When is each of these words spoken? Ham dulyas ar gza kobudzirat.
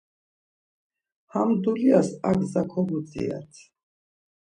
Ham 1.31 1.49
dulyas 1.63 2.09
ar 2.27 2.35
gza 2.41 2.63
kobudzirat. 2.71 3.53